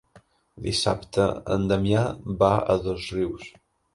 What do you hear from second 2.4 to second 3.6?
va a Dosrius.